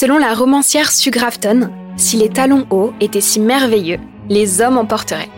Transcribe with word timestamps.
Selon 0.00 0.16
la 0.16 0.32
romancière 0.32 0.92
Sue 0.92 1.10
Grafton, 1.10 1.70
si 1.96 2.18
les 2.18 2.28
talons 2.28 2.68
hauts 2.70 2.92
étaient 3.00 3.20
si 3.20 3.40
merveilleux, 3.40 3.98
les 4.28 4.60
hommes 4.60 4.78
en 4.78 4.84
porteraient. 4.86 5.28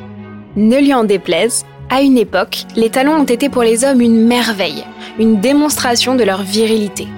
Ne 0.54 0.76
lui 0.76 0.92
en 0.92 1.04
déplaise, 1.04 1.64
à 1.88 2.02
une 2.02 2.18
époque, 2.18 2.66
les 2.76 2.90
talons 2.90 3.14
ont 3.14 3.24
été 3.24 3.48
pour 3.48 3.62
les 3.62 3.84
hommes 3.84 4.02
une 4.02 4.26
merveille, 4.26 4.84
une 5.18 5.40
démonstration 5.40 6.14
de 6.14 6.24
leur 6.24 6.42
virilité. 6.42 7.08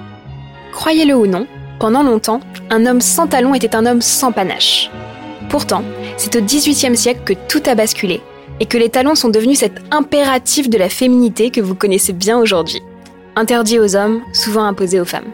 Croyez-le 0.71 1.15
ou 1.15 1.27
non, 1.27 1.45
pendant 1.81 2.01
longtemps, 2.01 2.39
un 2.69 2.85
homme 2.85 3.01
sans 3.01 3.27
talons 3.27 3.53
était 3.53 3.75
un 3.75 3.85
homme 3.85 4.01
sans 4.01 4.31
panache. 4.31 4.89
Pourtant, 5.49 5.83
c'est 6.15 6.37
au 6.37 6.41
XVIIIe 6.41 6.95
siècle 6.95 7.23
que 7.25 7.33
tout 7.49 7.63
a 7.65 7.75
basculé 7.75 8.21
et 8.61 8.65
que 8.67 8.77
les 8.77 8.87
talons 8.87 9.15
sont 9.15 9.27
devenus 9.27 9.59
cet 9.59 9.81
impératif 9.91 10.69
de 10.69 10.77
la 10.77 10.87
féminité 10.87 11.49
que 11.49 11.59
vous 11.59 11.75
connaissez 11.75 12.13
bien 12.13 12.39
aujourd'hui. 12.39 12.81
Interdit 13.35 13.79
aux 13.79 13.97
hommes, 13.97 14.21
souvent 14.31 14.63
imposé 14.63 15.01
aux 15.01 15.05
femmes. 15.05 15.33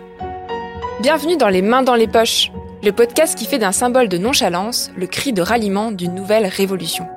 Bienvenue 1.02 1.38
dans 1.38 1.48
Les 1.48 1.62
Mains 1.62 1.82
dans 1.82 1.96
les 1.96 2.10
Poches, 2.10 2.52
le 2.84 2.92
podcast 2.92 3.38
qui 3.38 3.46
fait 3.46 3.58
d'un 3.58 3.72
symbole 3.72 4.10
de 4.10 4.18
nonchalance 4.18 4.92
le 4.98 5.08
cri 5.08 5.32
de 5.32 5.42
ralliement 5.42 5.94
d'une 5.94 6.14
nouvelle 6.14 6.46
révolution. 6.46 7.08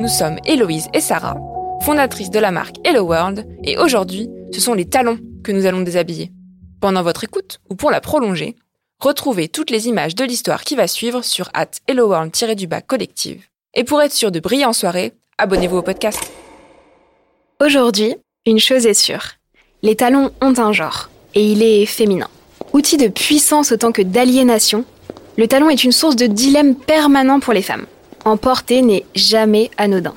Nous 0.00 0.08
sommes 0.08 0.40
Héloïse 0.44 0.88
et 0.92 1.00
Sarah, 1.00 1.36
fondatrices 1.82 2.30
de 2.30 2.40
la 2.40 2.50
marque 2.50 2.84
Hello 2.84 3.02
World, 3.02 3.46
et 3.62 3.78
aujourd'hui, 3.78 4.28
ce 4.52 4.60
sont 4.60 4.74
les 4.74 4.88
talons 4.88 5.20
que 5.44 5.52
nous 5.52 5.66
allons 5.66 5.82
déshabiller. 5.82 6.32
Pendant 6.80 7.04
votre 7.04 7.22
écoute, 7.22 7.60
ou 7.70 7.76
pour 7.76 7.92
la 7.92 8.00
prolonger, 8.00 8.56
retrouvez 8.98 9.46
toutes 9.46 9.70
les 9.70 9.86
images 9.86 10.16
de 10.16 10.24
l'histoire 10.24 10.64
qui 10.64 10.74
va 10.74 10.88
suivre 10.88 11.22
sur 11.22 11.48
at 11.54 11.70
helloworld-du-bas 11.86 12.80
collective. 12.80 13.44
Et 13.74 13.84
pour 13.84 14.02
être 14.02 14.12
sûr 14.12 14.32
de 14.32 14.40
briller 14.40 14.64
en 14.64 14.72
soirée, 14.72 15.12
abonnez-vous 15.38 15.76
au 15.76 15.82
podcast. 15.82 16.32
Aujourd'hui, 17.64 18.16
une 18.46 18.58
chose 18.58 18.84
est 18.84 18.94
sûre. 18.94 19.22
Les 19.82 19.94
talons 19.94 20.32
ont 20.40 20.58
un 20.58 20.72
genre, 20.72 21.08
et 21.36 21.52
il 21.52 21.62
est 21.62 21.86
féminin. 21.86 22.28
Outil 22.72 22.96
de 22.96 23.08
puissance 23.08 23.70
autant 23.72 23.92
que 23.92 24.00
d'aliénation, 24.00 24.84
le 25.36 25.46
talon 25.46 25.68
est 25.68 25.84
une 25.84 25.92
source 25.92 26.16
de 26.16 26.26
dilemme 26.26 26.74
permanent 26.74 27.38
pour 27.38 27.52
les 27.52 27.60
femmes. 27.60 27.84
En 28.24 28.36
porter 28.36 28.82
n'est 28.82 29.04
jamais 29.16 29.68
anodin. 29.78 30.12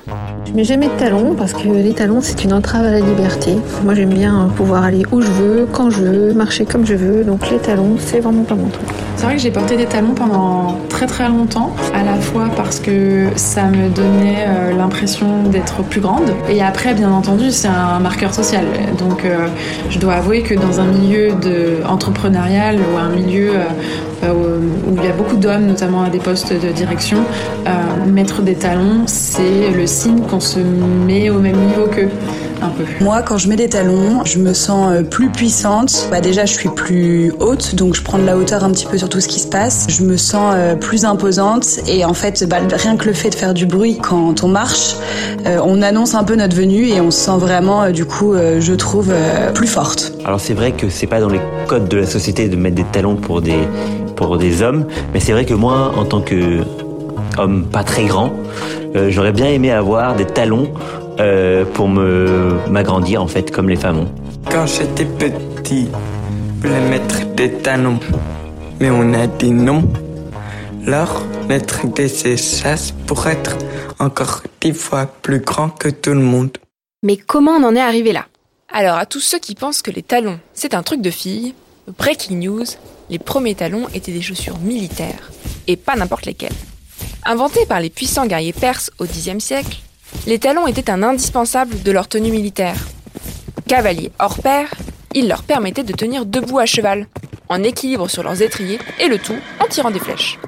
Je 0.46 0.52
mets 0.52 0.62
jamais 0.62 0.86
de 0.86 0.92
talons 0.92 1.34
parce 1.34 1.52
que 1.52 1.66
les 1.66 1.92
talons 1.92 2.20
c'est 2.20 2.44
une 2.44 2.52
entrave 2.52 2.84
à 2.84 2.90
la 2.92 3.00
liberté. 3.00 3.56
Moi 3.84 3.94
j'aime 3.94 4.14
bien 4.14 4.48
pouvoir 4.56 4.84
aller 4.84 5.02
où 5.10 5.20
je 5.20 5.30
veux, 5.32 5.66
quand 5.72 5.90
je 5.90 6.02
veux, 6.02 6.32
marcher 6.32 6.66
comme 6.66 6.86
je 6.86 6.94
veux. 6.94 7.24
Donc 7.24 7.50
les 7.50 7.58
talons 7.58 7.96
c'est 7.98 8.20
vraiment 8.20 8.44
pas 8.44 8.54
mon 8.54 8.68
truc. 8.68 8.86
C'est 9.16 9.24
vrai 9.24 9.34
que 9.34 9.40
j'ai 9.40 9.50
porté 9.50 9.76
des 9.76 9.86
talons 9.86 10.14
pendant 10.14 10.76
très 10.88 11.06
très 11.06 11.28
longtemps, 11.28 11.74
à 11.94 12.04
la 12.04 12.14
fois 12.14 12.48
parce 12.54 12.78
que 12.78 13.26
ça 13.34 13.64
me 13.64 13.88
donnait 13.88 14.44
euh, 14.46 14.76
l'impression 14.76 15.42
d'être 15.44 15.82
plus 15.82 16.00
grande, 16.00 16.30
et 16.48 16.62
après 16.62 16.94
bien 16.94 17.10
entendu 17.10 17.50
c'est 17.50 17.66
un 17.66 17.98
marqueur 17.98 18.32
social. 18.32 18.66
Donc 18.98 19.24
euh, 19.24 19.48
je 19.90 19.98
dois 19.98 20.14
avouer 20.14 20.42
que 20.42 20.54
dans 20.54 20.78
un 20.78 20.86
milieu 20.86 21.32
de 21.32 21.78
entrepreneurial 21.88 22.76
ou 22.78 22.98
un 22.98 23.08
milieu 23.08 23.50
euh, 23.50 23.64
où 24.22 24.96
il 24.96 25.04
y 25.04 25.08
a 25.08 25.12
beaucoup 25.12 25.36
d'hommes, 25.36 25.66
notamment 25.66 26.02
à 26.02 26.10
des 26.10 26.18
postes 26.18 26.52
de 26.52 26.72
direction, 26.72 27.18
mettre 28.06 28.42
des 28.42 28.54
talons 28.54 29.04
c'est 29.06 29.70
le 29.70 29.86
signe 29.86 30.20
qu'on 30.20 30.40
se 30.40 30.58
met 30.58 31.30
au 31.30 31.38
même 31.38 31.56
niveau 31.56 31.86
qu'eux. 31.86 32.08
Un 32.62 32.70
peu. 32.70 32.84
Moi, 33.04 33.20
quand 33.20 33.36
je 33.36 33.48
mets 33.48 33.56
des 33.56 33.68
talons, 33.68 34.24
je 34.24 34.38
me 34.38 34.54
sens 34.54 35.02
plus 35.10 35.28
puissante. 35.28 36.08
Bah 36.10 36.22
déjà, 36.22 36.46
je 36.46 36.54
suis 36.54 36.70
plus 36.70 37.30
haute, 37.38 37.74
donc 37.74 37.94
je 37.94 38.02
prends 38.02 38.18
de 38.18 38.24
la 38.24 38.38
hauteur 38.38 38.64
un 38.64 38.70
petit 38.70 38.86
peu 38.86 38.96
sur 38.96 39.10
tout 39.10 39.20
ce 39.20 39.28
qui 39.28 39.40
se 39.40 39.46
passe. 39.46 39.86
Je 39.90 40.02
me 40.02 40.16
sens 40.16 40.54
plus 40.80 41.04
imposante 41.04 41.80
et 41.86 42.04
en 42.04 42.14
fait, 42.14 42.44
bah, 42.48 42.58
rien 42.72 42.96
que 42.96 43.04
le 43.04 43.12
fait 43.12 43.30
de 43.30 43.34
faire 43.34 43.52
du 43.52 43.66
bruit 43.66 43.98
quand 43.98 44.42
on 44.42 44.48
marche, 44.48 44.96
euh, 45.46 45.60
on 45.64 45.82
annonce 45.82 46.14
un 46.14 46.24
peu 46.24 46.36
notre 46.36 46.56
venue 46.56 46.88
et 46.88 47.00
on 47.00 47.10
se 47.10 47.18
sent 47.18 47.38
vraiment, 47.38 47.82
euh, 47.82 47.90
du 47.90 48.04
coup, 48.04 48.34
euh, 48.34 48.60
je 48.60 48.72
trouve, 48.72 49.12
plus 49.54 49.66
forte. 49.66 50.12
Alors 50.24 50.40
c'est 50.40 50.54
vrai 50.54 50.72
que 50.72 50.88
c'est 50.88 51.06
pas 51.06 51.20
dans 51.20 51.28
les 51.28 51.40
codes 51.66 51.88
de 51.88 51.98
la 51.98 52.06
société 52.06 52.48
de 52.48 52.56
mettre 52.56 52.76
des 52.76 52.84
talons 52.84 53.16
pour 53.16 53.40
des 53.40 53.68
pour 54.16 54.38
des 54.38 54.62
hommes, 54.62 54.86
mais 55.12 55.20
c'est 55.20 55.32
vrai 55.32 55.44
que 55.44 55.54
moi, 55.54 55.92
en 55.96 56.04
tant 56.04 56.20
que 56.20 56.62
homme 57.38 57.66
pas 57.66 57.84
très 57.84 58.06
grand, 58.06 58.32
j'aurais 59.08 59.32
bien 59.32 59.46
aimé 59.46 59.70
avoir 59.70 60.16
des 60.16 60.24
talons 60.24 60.72
euh, 61.20 61.64
pour 61.64 61.88
me 61.88 62.58
m'agrandir 62.68 63.22
en 63.22 63.26
fait 63.26 63.50
comme 63.50 63.68
les 63.68 63.76
femmes 63.76 64.00
ont. 64.00 64.12
Quand 64.50 64.66
j'étais 64.66 65.04
petit, 65.04 65.88
je 66.62 66.68
voulais 66.68 66.80
mettre 66.88 67.24
des 67.34 67.52
talons, 67.52 67.98
mais 68.80 68.90
on 68.90 69.12
a 69.14 69.26
dit 69.26 69.50
non. 69.50 69.84
Alors, 70.86 71.24
mettre 71.48 71.86
des 71.86 72.28
échasses 72.28 72.92
pour 73.06 73.26
être 73.26 73.56
encore 73.98 74.42
dix 74.60 74.72
fois 74.72 75.06
plus 75.06 75.40
grand 75.40 75.68
que 75.70 75.88
tout 75.88 76.10
le 76.10 76.20
monde. 76.20 76.56
Mais 77.02 77.16
comment 77.16 77.52
on 77.52 77.64
en 77.64 77.74
est 77.74 77.80
arrivé 77.80 78.12
là? 78.12 78.26
Alors, 78.72 78.96
à 78.96 79.06
tous 79.06 79.20
ceux 79.20 79.38
qui 79.38 79.54
pensent 79.54 79.82
que 79.82 79.90
les 79.90 80.02
talons, 80.02 80.38
c'est 80.54 80.74
un 80.74 80.82
truc 80.82 81.00
de 81.00 81.10
fille, 81.10 81.54
breaking 81.98 82.36
news, 82.36 82.64
les 83.10 83.18
premiers 83.18 83.54
talons 83.54 83.88
étaient 83.94 84.12
des 84.12 84.22
chaussures 84.22 84.58
militaires, 84.58 85.30
et 85.66 85.76
pas 85.76 85.96
n'importe 85.96 86.26
lesquelles. 86.26 86.52
Inventés 87.24 87.66
par 87.66 87.80
les 87.80 87.90
puissants 87.90 88.26
guerriers 88.26 88.52
perses 88.52 88.90
au 88.98 89.04
Xe 89.04 89.38
siècle, 89.38 89.78
les 90.26 90.38
talons 90.38 90.66
étaient 90.66 90.90
un 90.90 91.02
indispensable 91.02 91.82
de 91.82 91.92
leur 91.92 92.08
tenue 92.08 92.30
militaire. 92.30 92.76
Cavaliers 93.66 94.12
hors 94.18 94.40
pair, 94.40 94.72
ils 95.14 95.28
leur 95.28 95.42
permettaient 95.42 95.82
de 95.82 95.92
tenir 95.92 96.26
debout 96.26 96.58
à 96.58 96.66
cheval, 96.66 97.06
en 97.48 97.62
équilibre 97.62 98.08
sur 98.08 98.22
leurs 98.22 98.42
étriers, 98.42 98.78
et 99.00 99.08
le 99.08 99.18
tout 99.18 99.38
en 99.60 99.66
tirant 99.66 99.90
des 99.90 100.00
flèches. 100.00 100.38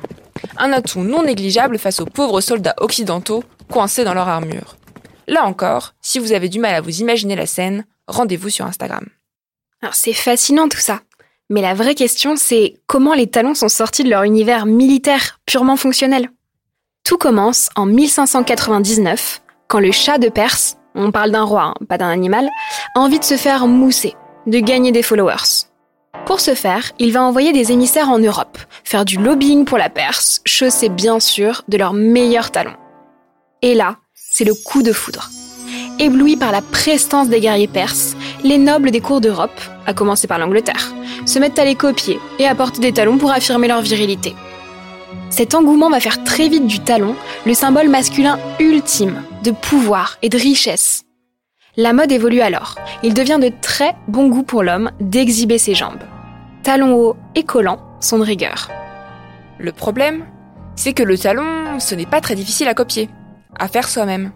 Un 0.56 0.72
atout 0.72 1.00
non 1.00 1.22
négligeable 1.22 1.78
face 1.78 2.00
aux 2.00 2.06
pauvres 2.06 2.40
soldats 2.40 2.74
occidentaux 2.78 3.44
coincés 3.70 4.04
dans 4.04 4.14
leur 4.14 4.28
armure. 4.28 4.76
Là 5.26 5.44
encore, 5.44 5.94
si 6.00 6.18
vous 6.18 6.32
avez 6.32 6.48
du 6.48 6.58
mal 6.58 6.74
à 6.74 6.80
vous 6.80 7.00
imaginer 7.00 7.36
la 7.36 7.46
scène, 7.46 7.86
rendez-vous 8.06 8.50
sur 8.50 8.66
Instagram. 8.66 9.06
Alors 9.82 9.94
c'est 9.94 10.12
fascinant 10.12 10.68
tout 10.68 10.80
ça. 10.80 11.00
Mais 11.50 11.62
la 11.62 11.74
vraie 11.74 11.94
question, 11.94 12.34
c'est 12.36 12.74
comment 12.86 13.14
les 13.14 13.26
talons 13.26 13.54
sont 13.54 13.68
sortis 13.68 14.04
de 14.04 14.10
leur 14.10 14.22
univers 14.22 14.66
militaire 14.66 15.40
purement 15.46 15.76
fonctionnel. 15.76 16.30
Tout 17.04 17.16
commence 17.16 17.70
en 17.74 17.86
1599, 17.86 19.40
quand 19.66 19.80
le 19.80 19.90
chat 19.90 20.18
de 20.18 20.28
Perse, 20.28 20.76
on 20.94 21.10
parle 21.10 21.30
d'un 21.30 21.44
roi, 21.44 21.62
hein, 21.62 21.74
pas 21.88 21.96
d'un 21.96 22.10
animal, 22.10 22.48
a 22.94 23.00
envie 23.00 23.18
de 23.18 23.24
se 23.24 23.36
faire 23.36 23.66
mousser, 23.66 24.14
de 24.46 24.58
gagner 24.58 24.92
des 24.92 25.02
followers. 25.02 25.66
Pour 26.26 26.40
ce 26.40 26.54
faire, 26.54 26.92
il 26.98 27.12
va 27.12 27.22
envoyer 27.22 27.54
des 27.54 27.72
émissaires 27.72 28.10
en 28.10 28.18
Europe, 28.18 28.58
faire 28.84 29.06
du 29.06 29.16
lobbying 29.16 29.64
pour 29.64 29.78
la 29.78 29.88
Perse, 29.88 30.42
chaussés 30.44 30.90
bien 30.90 31.18
sûr 31.18 31.62
de 31.68 31.78
leurs 31.78 31.94
meilleurs 31.94 32.50
talons. 32.50 32.76
Et 33.62 33.74
là, 33.74 33.96
c'est 34.14 34.44
le 34.44 34.54
coup 34.54 34.82
de 34.82 34.92
foudre. 34.92 35.30
Éblouis 35.98 36.36
par 36.36 36.52
la 36.52 36.60
prestance 36.60 37.28
des 37.28 37.40
guerriers 37.40 37.66
perses, 37.66 38.14
les 38.44 38.58
nobles 38.58 38.90
des 38.90 39.00
cours 39.00 39.20
d'Europe, 39.20 39.60
à 39.86 39.94
commencer 39.94 40.28
par 40.28 40.38
l'Angleterre, 40.38 40.92
se 41.26 41.38
mettent 41.38 41.58
à 41.58 41.64
les 41.64 41.74
copier 41.74 42.18
et 42.38 42.46
à 42.46 42.54
porter 42.54 42.80
des 42.80 42.92
talons 42.92 43.18
pour 43.18 43.30
affirmer 43.30 43.68
leur 43.68 43.82
virilité. 43.82 44.34
Cet 45.30 45.54
engouement 45.54 45.90
va 45.90 46.00
faire 46.00 46.24
très 46.24 46.48
vite 46.48 46.66
du 46.66 46.80
talon 46.80 47.14
le 47.46 47.54
symbole 47.54 47.88
masculin 47.88 48.38
ultime 48.60 49.22
de 49.44 49.50
pouvoir 49.50 50.18
et 50.22 50.28
de 50.28 50.38
richesse. 50.38 51.04
La 51.76 51.92
mode 51.92 52.10
évolue 52.10 52.40
alors. 52.40 52.74
Il 53.02 53.14
devient 53.14 53.38
de 53.40 53.52
très 53.60 53.94
bon 54.08 54.28
goût 54.28 54.42
pour 54.42 54.62
l'homme 54.62 54.90
d'exhiber 55.00 55.58
ses 55.58 55.74
jambes. 55.74 56.02
Talons 56.62 56.94
hauts 56.94 57.16
et 57.34 57.44
collants 57.44 57.80
sont 58.00 58.18
de 58.18 58.24
rigueur. 58.24 58.68
Le 59.58 59.72
problème, 59.72 60.24
c'est 60.76 60.92
que 60.92 61.02
le 61.02 61.16
talon, 61.16 61.78
ce 61.78 61.94
n'est 61.94 62.06
pas 62.06 62.20
très 62.20 62.34
difficile 62.34 62.68
à 62.68 62.74
copier, 62.74 63.08
à 63.58 63.68
faire 63.68 63.88
soi-même. 63.88 64.32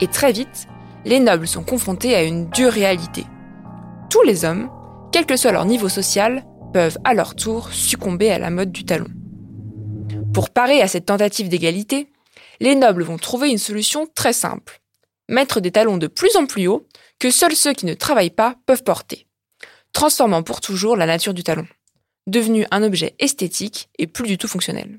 Et 0.00 0.06
très 0.06 0.32
vite, 0.32 0.66
les 1.04 1.20
nobles 1.20 1.48
sont 1.48 1.62
confrontés 1.62 2.14
à 2.14 2.22
une 2.22 2.48
dure 2.48 2.72
réalité. 2.72 3.26
Tous 4.08 4.22
les 4.22 4.44
hommes, 4.44 4.70
quel 5.12 5.26
que 5.26 5.36
soit 5.36 5.52
leur 5.52 5.66
niveau 5.66 5.88
social, 5.88 6.44
peuvent 6.72 6.98
à 7.04 7.14
leur 7.14 7.36
tour 7.36 7.72
succomber 7.72 8.30
à 8.30 8.38
la 8.38 8.50
mode 8.50 8.72
du 8.72 8.84
talon. 8.84 9.08
Pour 10.32 10.50
parer 10.50 10.80
à 10.80 10.88
cette 10.88 11.06
tentative 11.06 11.50
d'égalité, 11.50 12.08
les 12.60 12.74
nobles 12.74 13.02
vont 13.02 13.18
trouver 13.18 13.50
une 13.50 13.58
solution 13.58 14.06
très 14.14 14.32
simple. 14.32 14.80
Mettre 15.28 15.60
des 15.60 15.70
talons 15.70 15.98
de 15.98 16.06
plus 16.06 16.34
en 16.36 16.46
plus 16.46 16.66
hauts 16.66 16.86
que 17.18 17.30
seuls 17.30 17.54
ceux 17.54 17.74
qui 17.74 17.86
ne 17.86 17.94
travaillent 17.94 18.30
pas 18.30 18.56
peuvent 18.66 18.82
porter, 18.82 19.26
transformant 19.92 20.42
pour 20.42 20.60
toujours 20.60 20.96
la 20.96 21.06
nature 21.06 21.34
du 21.34 21.42
talon, 21.42 21.66
devenu 22.26 22.66
un 22.70 22.82
objet 22.82 23.14
esthétique 23.18 23.90
et 23.98 24.06
plus 24.06 24.26
du 24.26 24.38
tout 24.38 24.48
fonctionnel. 24.48 24.98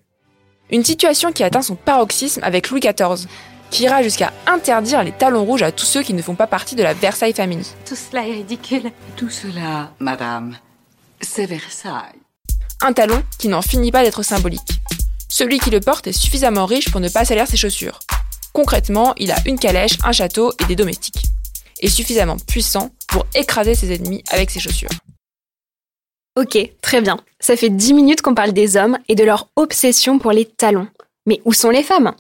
Une 0.72 0.86
situation 0.86 1.32
qui 1.32 1.44
atteint 1.44 1.62
son 1.62 1.76
paroxysme 1.76 2.44
avec 2.44 2.70
Louis 2.70 2.80
XIV, 2.80 3.28
qui 3.74 3.84
ira 3.84 4.04
jusqu'à 4.04 4.32
interdire 4.46 5.04
les 5.04 5.12
talons 5.12 5.46
rouges 5.46 5.64
à 5.64 5.72
tous 5.72 5.88
ceux 5.88 6.04
qui 6.04 6.14
ne 6.14 6.22
font 6.22 6.36
pas 6.36 6.46
partie 6.46 6.76
de 6.76 6.84
la 6.84 6.94
Versailles 6.94 7.34
Family. 7.34 7.68
Tout 7.88 7.96
cela 7.96 8.28
est 8.28 8.34
ridicule. 8.34 8.92
Tout 9.18 9.32
cela, 9.32 9.92
madame, 10.00 10.56
c'est 11.20 11.48
Versailles. 11.48 12.20
Un 12.82 12.94
talon 12.94 13.24
qui 13.40 13.48
n'en 13.48 13.64
finit 13.64 13.92
pas 13.92 14.04
d'être 14.04 14.22
symbolique. 14.22 14.80
Celui 15.28 15.58
qui 15.58 15.72
le 15.72 15.80
porte 15.80 16.06
est 16.06 16.14
suffisamment 16.14 16.68
riche 16.68 16.92
pour 16.92 17.02
ne 17.02 17.10
pas 17.10 17.26
salir 17.26 17.48
ses 17.48 17.58
chaussures. 17.58 17.98
Concrètement, 18.54 19.16
il 19.18 19.32
a 19.32 19.38
une 19.48 19.58
calèche, 19.58 19.98
un 20.04 20.12
château 20.12 20.54
et 20.60 20.66
des 20.66 20.76
domestiques. 20.76 21.24
Et 21.82 21.90
suffisamment 21.90 22.38
puissant 22.38 22.92
pour 23.08 23.26
écraser 23.34 23.74
ses 23.74 23.92
ennemis 23.92 24.24
avec 24.30 24.52
ses 24.52 24.60
chaussures. 24.60 24.92
Ok, 26.40 26.60
très 26.82 27.02
bien. 27.02 27.18
Ça 27.40 27.58
fait 27.58 27.70
dix 27.70 27.94
minutes 27.94 28.22
qu'on 28.22 28.36
parle 28.36 28.54
des 28.54 28.78
hommes 28.78 29.00
et 29.08 29.16
de 29.16 29.24
leur 29.24 29.50
obsession 29.56 30.20
pour 30.20 30.32
les 30.32 30.46
talons. 30.46 30.88
Mais 31.26 31.42
où 31.46 31.54
sont 31.54 31.72
les 31.72 31.84
femmes? 31.84 32.14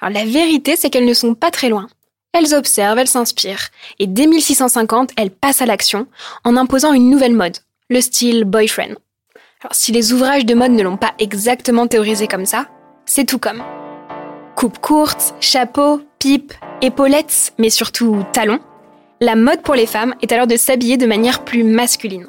Alors 0.00 0.14
la 0.14 0.24
vérité, 0.24 0.76
c'est 0.76 0.90
qu'elles 0.90 1.04
ne 1.04 1.14
sont 1.14 1.34
pas 1.34 1.50
très 1.50 1.68
loin. 1.68 1.88
Elles 2.32 2.54
observent, 2.54 2.98
elles 2.98 3.08
s'inspirent, 3.08 3.68
et 3.98 4.06
dès 4.06 4.26
1650, 4.26 5.10
elles 5.16 5.30
passent 5.30 5.62
à 5.62 5.66
l'action 5.66 6.06
en 6.44 6.56
imposant 6.56 6.92
une 6.92 7.10
nouvelle 7.10 7.34
mode, 7.34 7.56
le 7.88 8.00
style 8.00 8.44
boyfriend. 8.44 8.94
Alors 9.60 9.74
si 9.74 9.90
les 9.90 10.12
ouvrages 10.12 10.46
de 10.46 10.54
mode 10.54 10.72
ne 10.72 10.82
l'ont 10.82 10.96
pas 10.96 11.14
exactement 11.18 11.86
théorisé 11.88 12.28
comme 12.28 12.46
ça, 12.46 12.68
c'est 13.06 13.24
tout 13.24 13.38
comme. 13.38 13.62
Coupe 14.54 14.78
courte, 14.78 15.34
chapeau, 15.40 16.00
pipe, 16.18 16.52
épaulettes, 16.82 17.54
mais 17.58 17.70
surtout 17.70 18.24
talons, 18.32 18.60
la 19.20 19.34
mode 19.34 19.62
pour 19.62 19.74
les 19.74 19.86
femmes 19.86 20.14
est 20.22 20.30
alors 20.30 20.46
de 20.46 20.56
s'habiller 20.56 20.96
de 20.96 21.06
manière 21.06 21.44
plus 21.44 21.64
masculine. 21.64 22.28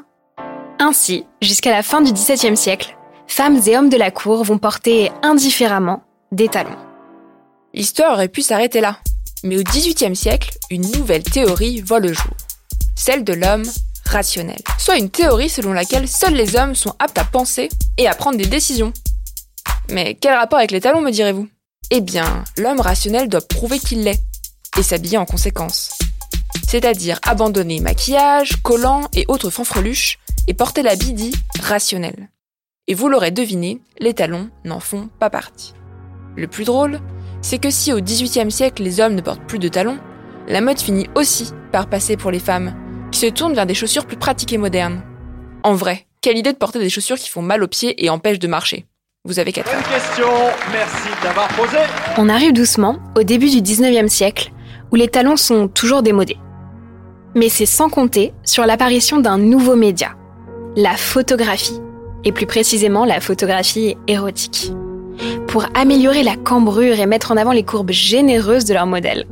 Ainsi, 0.79 1.25
jusqu'à 1.41 1.71
la 1.71 1.83
fin 1.83 2.01
du 2.01 2.13
XVIIe 2.13 2.57
siècle, 2.57 2.97
femmes 3.27 3.59
et 3.67 3.77
hommes 3.77 3.89
de 3.89 3.97
la 3.97 4.11
cour 4.11 4.43
vont 4.43 4.57
porter 4.57 5.11
indifféremment 5.21 6.03
des 6.31 6.47
talons. 6.47 6.77
L'histoire 7.73 8.13
aurait 8.13 8.27
pu 8.27 8.41
s'arrêter 8.41 8.81
là. 8.81 8.99
Mais 9.43 9.57
au 9.57 9.63
XVIIIe 9.63 10.15
siècle, 10.15 10.57
une 10.69 10.89
nouvelle 10.91 11.23
théorie 11.23 11.81
voit 11.81 11.99
le 11.99 12.13
jour. 12.13 12.33
Celle 12.95 13.23
de 13.23 13.33
l'homme 13.33 13.63
rationnel. 14.05 14.59
Soit 14.77 14.97
une 14.97 15.09
théorie 15.09 15.49
selon 15.49 15.71
laquelle 15.71 16.07
seuls 16.07 16.33
les 16.33 16.55
hommes 16.55 16.75
sont 16.75 16.95
aptes 16.99 17.17
à 17.17 17.23
penser 17.23 17.69
et 17.97 18.07
à 18.07 18.15
prendre 18.15 18.37
des 18.37 18.47
décisions. 18.47 18.91
Mais 19.91 20.15
quel 20.15 20.33
rapport 20.33 20.59
avec 20.59 20.71
les 20.71 20.81
talons, 20.81 21.01
me 21.01 21.11
direz-vous? 21.11 21.47
Eh 21.91 22.01
bien, 22.01 22.43
l'homme 22.57 22.79
rationnel 22.79 23.29
doit 23.29 23.47
prouver 23.47 23.79
qu'il 23.79 24.03
l'est, 24.03 24.21
et 24.77 24.83
s'habiller 24.83 25.17
en 25.17 25.25
conséquence. 25.25 25.91
C'est-à-dire 26.67 27.19
abandonner 27.23 27.79
maquillage, 27.79 28.61
collants 28.61 29.07
et 29.13 29.25
autres 29.27 29.49
fanfreluches, 29.49 30.19
et 30.47 30.53
porter 30.53 30.83
l'habit 30.83 31.13
dit 31.13 31.33
rationnel. 31.61 32.29
Et 32.87 32.93
vous 32.93 33.09
l'aurez 33.09 33.31
deviné, 33.31 33.81
les 33.99 34.13
talons 34.13 34.49
n'en 34.65 34.79
font 34.79 35.09
pas 35.19 35.29
partie. 35.29 35.73
Le 36.35 36.47
plus 36.47 36.65
drôle, 36.65 36.99
c'est 37.41 37.59
que 37.59 37.69
si 37.69 37.93
au 37.93 37.99
XVIIIe 37.99 38.51
siècle 38.51 38.83
les 38.83 38.99
hommes 38.99 39.15
ne 39.15 39.21
portent 39.21 39.45
plus 39.47 39.59
de 39.59 39.67
talons, 39.67 39.99
la 40.47 40.61
mode 40.61 40.79
finit 40.79 41.07
aussi 41.15 41.51
par 41.71 41.87
passer 41.87 42.17
pour 42.17 42.31
les 42.31 42.39
femmes, 42.39 42.73
qui 43.11 43.19
se 43.19 43.27
tournent 43.27 43.53
vers 43.53 43.65
des 43.65 43.73
chaussures 43.73 44.05
plus 44.05 44.17
pratiques 44.17 44.53
et 44.53 44.57
modernes. 44.57 45.01
En 45.63 45.73
vrai, 45.73 46.07
quelle 46.21 46.37
idée 46.37 46.53
de 46.53 46.57
porter 46.57 46.79
des 46.79 46.89
chaussures 46.89 47.17
qui 47.17 47.29
font 47.29 47.41
mal 47.41 47.63
aux 47.63 47.67
pieds 47.67 48.03
et 48.03 48.09
empêchent 48.09 48.39
de 48.39 48.47
marcher. 48.47 48.85
Vous 49.25 49.39
avez 49.39 49.51
quatre 49.51 49.69
question, 49.69 50.27
merci 50.71 51.09
d'avoir 51.21 51.47
posé. 51.49 51.77
On 52.17 52.29
arrive 52.29 52.53
doucement 52.53 52.97
au 53.15 53.23
début 53.23 53.49
du 53.49 53.61
19e 53.61 54.07
siècle, 54.07 54.51
où 54.91 54.95
les 54.95 55.07
talons 55.07 55.35
sont 55.35 55.67
toujours 55.67 56.01
démodés. 56.01 56.37
Mais 57.35 57.49
c'est 57.49 57.65
sans 57.65 57.89
compter 57.89 58.33
sur 58.43 58.65
l'apparition 58.65 59.19
d'un 59.19 59.37
nouveau 59.37 59.75
média, 59.75 60.15
la 60.75 60.95
photographie, 60.95 61.79
et 62.23 62.31
plus 62.31 62.47
précisément 62.47 63.05
la 63.05 63.19
photographie 63.19 63.97
érotique 64.07 64.71
pour 65.47 65.65
améliorer 65.73 66.23
la 66.23 66.35
cambrure 66.35 66.99
et 66.99 67.05
mettre 67.05 67.31
en 67.31 67.37
avant 67.37 67.51
les 67.51 67.63
courbes 67.63 67.91
généreuses 67.91 68.65
de 68.65 68.73
leurs 68.73 68.87
modèles. 68.87 69.25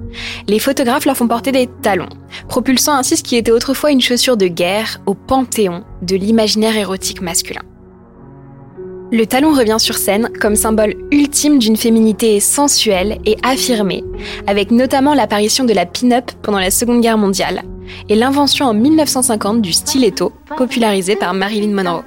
Les 0.47 0.59
photographes 0.59 1.05
leur 1.05 1.17
font 1.17 1.27
porter 1.27 1.51
des 1.51 1.67
talons, 1.81 2.09
propulsant 2.47 2.95
ainsi 2.95 3.17
ce 3.17 3.23
qui 3.23 3.35
était 3.35 3.51
autrefois 3.51 3.91
une 3.91 4.01
chaussure 4.01 4.37
de 4.37 4.47
guerre 4.47 4.99
au 5.05 5.13
panthéon 5.13 5.83
de 6.01 6.15
l'imaginaire 6.15 6.75
érotique 6.75 7.21
masculin. 7.21 7.61
Le 9.09 9.25
talon 9.25 9.53
revient 9.53 9.77
sur 9.79 9.95
scène 9.95 10.29
comme 10.41 10.57
symbole 10.57 10.95
ultime 11.11 11.59
d'une 11.59 11.77
féminité 11.77 12.41
sensuelle 12.41 13.19
et 13.25 13.37
affirmée, 13.41 14.03
avec 14.47 14.69
notamment 14.69 15.13
l'apparition 15.13 15.63
de 15.63 15.73
la 15.73 15.85
pin-up 15.85 16.29
pendant 16.41 16.59
la 16.59 16.71
Seconde 16.71 17.01
Guerre 17.01 17.17
mondiale 17.17 17.63
et 18.09 18.15
l'invention 18.15 18.65
en 18.65 18.73
1950 18.73 19.61
du 19.61 19.71
stiletto, 19.71 20.33
popularisé 20.57 21.15
par 21.15 21.33
Marilyn 21.33 21.73
Monroe 21.73 22.03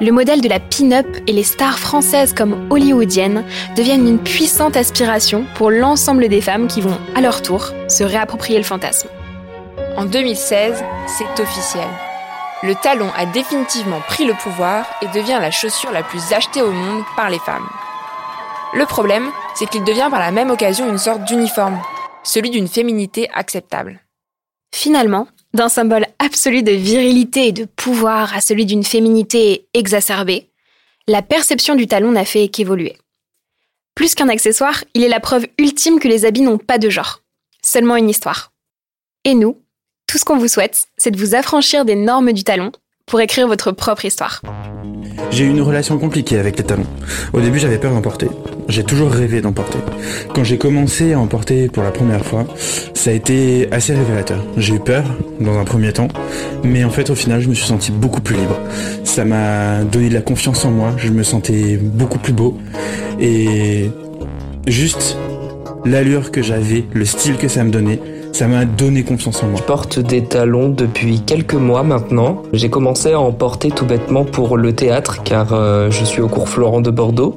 le 0.00 0.12
modèle 0.12 0.40
de 0.40 0.48
la 0.48 0.60
pin-up 0.60 1.06
et 1.26 1.32
les 1.32 1.42
stars 1.42 1.78
françaises 1.78 2.32
comme 2.32 2.68
hollywoodiennes 2.70 3.44
deviennent 3.76 4.06
une 4.06 4.22
puissante 4.22 4.76
aspiration 4.76 5.44
pour 5.56 5.70
l'ensemble 5.70 6.28
des 6.28 6.40
femmes 6.40 6.68
qui 6.68 6.80
vont, 6.80 6.98
à 7.16 7.20
leur 7.20 7.42
tour, 7.42 7.72
se 7.88 8.04
réapproprier 8.04 8.58
le 8.58 8.64
fantasme. 8.64 9.08
En 9.96 10.04
2016, 10.04 10.84
c'est 11.06 11.42
officiel. 11.42 11.88
Le 12.62 12.74
talon 12.76 13.10
a 13.16 13.26
définitivement 13.26 14.00
pris 14.06 14.24
le 14.24 14.34
pouvoir 14.34 14.86
et 15.02 15.06
devient 15.08 15.38
la 15.40 15.50
chaussure 15.50 15.92
la 15.92 16.02
plus 16.02 16.32
achetée 16.32 16.62
au 16.62 16.70
monde 16.70 17.04
par 17.16 17.30
les 17.30 17.38
femmes. 17.38 17.68
Le 18.74 18.84
problème, 18.84 19.30
c'est 19.54 19.68
qu'il 19.68 19.84
devient 19.84 20.08
par 20.10 20.20
la 20.20 20.30
même 20.30 20.50
occasion 20.50 20.88
une 20.88 20.98
sorte 20.98 21.24
d'uniforme, 21.24 21.80
celui 22.22 22.50
d'une 22.50 22.68
féminité 22.68 23.28
acceptable. 23.32 24.00
Finalement, 24.72 25.26
d'un 25.54 25.68
symbole 25.68 26.06
absolu 26.18 26.62
de 26.62 26.72
virilité 26.72 27.48
et 27.48 27.52
de 27.52 27.64
pouvoir 27.64 28.34
à 28.34 28.40
celui 28.40 28.66
d'une 28.66 28.84
féminité 28.84 29.68
exacerbée, 29.74 30.50
la 31.06 31.22
perception 31.22 31.74
du 31.74 31.86
talon 31.86 32.12
n'a 32.12 32.24
fait 32.24 32.48
qu'évoluer. 32.48 32.96
Plus 33.94 34.14
qu'un 34.14 34.28
accessoire, 34.28 34.84
il 34.94 35.02
est 35.02 35.08
la 35.08 35.20
preuve 35.20 35.46
ultime 35.58 35.98
que 35.98 36.08
les 36.08 36.24
habits 36.24 36.42
n'ont 36.42 36.58
pas 36.58 36.78
de 36.78 36.90
genre, 36.90 37.22
seulement 37.64 37.96
une 37.96 38.10
histoire. 38.10 38.52
Et 39.24 39.34
nous, 39.34 39.60
tout 40.06 40.18
ce 40.18 40.24
qu'on 40.24 40.38
vous 40.38 40.48
souhaite, 40.48 40.86
c'est 40.96 41.10
de 41.10 41.18
vous 41.18 41.34
affranchir 41.34 41.84
des 41.84 41.96
normes 41.96 42.32
du 42.32 42.44
talon 42.44 42.72
pour 43.08 43.20
écrire 43.20 43.48
votre 43.48 43.72
propre 43.72 44.04
histoire. 44.04 44.42
J'ai 45.30 45.44
eu 45.44 45.48
une 45.48 45.60
relation 45.60 45.98
compliquée 45.98 46.38
avec 46.38 46.58
les 46.58 46.64
talons. 46.64 46.86
Au 47.32 47.40
début, 47.40 47.58
j'avais 47.58 47.78
peur 47.78 47.92
d'en 47.92 48.00
porter. 48.00 48.28
J'ai 48.68 48.84
toujours 48.84 49.10
rêvé 49.10 49.40
d'en 49.40 49.52
porter. 49.52 49.78
Quand 50.34 50.44
j'ai 50.44 50.58
commencé 50.58 51.12
à 51.12 51.18
en 51.18 51.26
porter 51.26 51.68
pour 51.68 51.82
la 51.82 51.90
première 51.90 52.24
fois, 52.24 52.46
ça 52.94 53.10
a 53.10 53.12
été 53.12 53.68
assez 53.72 53.94
révélateur. 53.94 54.44
J'ai 54.56 54.74
eu 54.74 54.80
peur 54.80 55.04
dans 55.40 55.58
un 55.58 55.64
premier 55.64 55.92
temps, 55.92 56.08
mais 56.64 56.84
en 56.84 56.90
fait, 56.90 57.10
au 57.10 57.14
final, 57.14 57.40
je 57.40 57.48
me 57.48 57.54
suis 57.54 57.66
senti 57.66 57.90
beaucoup 57.90 58.20
plus 58.20 58.36
libre. 58.36 58.58
Ça 59.04 59.24
m'a 59.24 59.84
donné 59.84 60.08
de 60.08 60.14
la 60.14 60.22
confiance 60.22 60.64
en 60.64 60.70
moi. 60.70 60.92
Je 60.96 61.10
me 61.10 61.22
sentais 61.22 61.76
beaucoup 61.76 62.18
plus 62.18 62.32
beau 62.32 62.58
et 63.20 63.90
juste 64.66 65.16
l'allure 65.84 66.30
que 66.30 66.42
j'avais, 66.42 66.84
le 66.92 67.04
style 67.04 67.36
que 67.36 67.48
ça 67.48 67.64
me 67.64 67.70
donnait, 67.70 68.00
ça 68.32 68.46
m'a 68.46 68.64
donné 68.64 69.02
confiance 69.02 69.42
en 69.42 69.48
moi. 69.48 69.58
Je 69.58 69.64
porte 69.64 69.98
des 69.98 70.24
talons 70.24 70.68
depuis 70.68 71.20
quelques 71.20 71.54
mois 71.54 71.82
maintenant. 71.82 72.42
J'ai 72.52 72.70
commencé 72.70 73.12
à 73.12 73.20
en 73.20 73.32
porter 73.32 73.70
tout 73.70 73.84
bêtement 73.84 74.24
pour 74.24 74.56
le 74.56 74.74
théâtre 74.74 75.22
car 75.22 75.52
euh, 75.52 75.90
je 75.90 76.04
suis 76.04 76.20
au 76.20 76.28
cours 76.28 76.48
Florent 76.48 76.80
de 76.80 76.90
Bordeaux. 76.90 77.34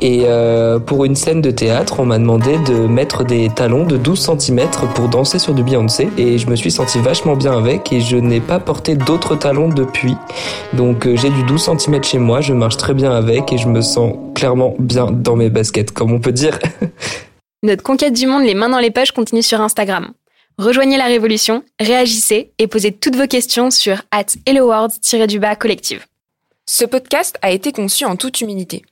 Et 0.00 0.22
euh, 0.24 0.78
pour 0.78 1.04
une 1.04 1.16
scène 1.16 1.40
de 1.40 1.50
théâtre, 1.50 2.00
on 2.00 2.06
m'a 2.06 2.18
demandé 2.18 2.58
de 2.66 2.86
mettre 2.86 3.24
des 3.24 3.50
talons 3.54 3.84
de 3.84 3.96
12 3.96 4.38
cm 4.38 4.68
pour 4.94 5.08
danser 5.08 5.38
sur 5.38 5.54
du 5.54 5.62
Beyoncé. 5.62 6.08
Et 6.16 6.38
je 6.38 6.48
me 6.48 6.56
suis 6.56 6.70
senti 6.70 6.98
vachement 6.98 7.36
bien 7.36 7.56
avec 7.56 7.92
et 7.92 8.00
je 8.00 8.16
n'ai 8.16 8.40
pas 8.40 8.58
porté 8.58 8.94
d'autres 8.94 9.36
talons 9.36 9.68
depuis. 9.68 10.16
Donc 10.72 11.06
euh, 11.06 11.16
j'ai 11.16 11.30
du 11.30 11.42
12 11.44 11.70
cm 11.78 12.02
chez 12.02 12.18
moi, 12.18 12.40
je 12.40 12.52
marche 12.52 12.76
très 12.76 12.94
bien 12.94 13.12
avec 13.12 13.52
et 13.52 13.58
je 13.58 13.68
me 13.68 13.80
sens 13.80 14.14
clairement 14.34 14.74
bien 14.78 15.10
dans 15.10 15.36
mes 15.36 15.50
baskets, 15.50 15.90
comme 15.90 16.12
on 16.12 16.20
peut 16.20 16.32
dire. 16.32 16.58
Notre 17.64 17.82
conquête 17.82 18.12
du 18.12 18.26
monde 18.26 18.44
les 18.44 18.54
mains 18.54 18.68
dans 18.68 18.78
les 18.78 18.92
poches 18.92 19.10
continue 19.10 19.42
sur 19.42 19.60
Instagram. 19.60 20.12
Rejoignez 20.58 20.96
la 20.96 21.06
révolution, 21.06 21.62
réagissez 21.78 22.50
et 22.58 22.66
posez 22.66 22.90
toutes 22.90 23.14
vos 23.14 23.28
questions 23.28 23.70
sur 23.70 24.02
at 24.10 24.26
helloworld-du-bas 24.44 25.54
collective. 25.54 26.04
Ce 26.66 26.84
podcast 26.84 27.38
a 27.42 27.52
été 27.52 27.70
conçu 27.70 28.04
en 28.04 28.16
toute 28.16 28.40
humilité. 28.40 28.84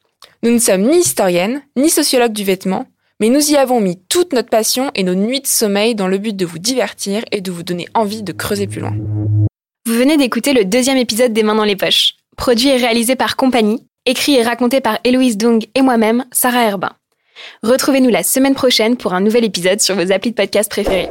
Nous 0.45 0.53
ne 0.53 0.61
sommes 0.61 0.83
ni 0.83 0.99
historiennes, 0.99 1.63
ni 1.75 1.91
sociologues 1.91 2.33
du 2.33 2.45
vêtement, 2.45 2.87
mais 3.19 3.31
nous 3.31 3.51
y 3.51 3.57
avons 3.57 3.81
mis 3.81 3.99
toute 4.09 4.33
notre 4.33 4.49
passion 4.49 4.93
et 4.95 5.03
nos 5.03 5.17
nuits 5.17 5.41
de 5.41 5.47
sommeil 5.49 5.97
dans 5.97 6.07
le 6.07 6.19
but 6.19 6.37
de 6.37 6.47
vous 6.47 6.61
divertir 6.61 7.25
et 7.33 7.41
de 7.41 7.51
vous 7.51 7.65
donner 7.65 7.89
envie 7.95 8.23
de 8.23 8.33
creuser 8.33 8.69
plus 8.69 8.81
loin. 8.81 8.95
Vous 9.87 9.95
venez 9.95 10.17
d'écouter 10.17 10.53
le 10.53 10.65
deuxième 10.65 10.99
épisode 10.99 11.33
des 11.33 11.43
Mains 11.43 11.57
dans 11.57 11.65
les 11.65 11.75
poches, 11.75 12.15
produit 12.37 12.69
et 12.69 12.77
réalisé 12.77 13.17
par 13.17 13.35
Compagnie, 13.35 13.89
écrit 14.05 14.37
et 14.37 14.43
raconté 14.45 14.81
par 14.81 15.01
Héloïse 15.03 15.37
Dung 15.37 15.67
et 15.75 15.83
moi-même, 15.83 16.27
Sarah 16.31 16.63
Herbin. 16.63 16.93
Retrouvez-nous 17.65 18.11
la 18.11 18.23
semaine 18.23 18.55
prochaine 18.55 18.97
pour 18.97 19.15
un 19.15 19.21
nouvel 19.21 19.45
épisode 19.45 19.81
sur 19.81 19.97
vos 19.97 20.13
applis 20.13 20.31
de 20.31 20.37
podcast 20.37 20.71
préférés. 20.71 21.11